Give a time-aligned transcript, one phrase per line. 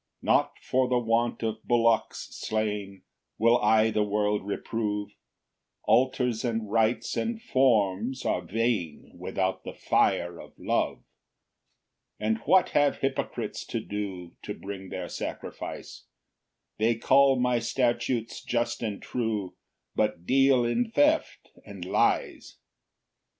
[0.21, 3.03] 2 "Not for the want of bullocks slain
[3.37, 5.09] "Will I the world reprove;
[5.83, 11.03] "Altars and rites and forms are vain, "Without the fire of love.
[12.17, 16.05] 3 "And what have hypocrites to do "To bring their sacrifice?
[16.79, 19.53] "They call my statutes just and true,
[19.93, 22.57] "But deal in theft and lies.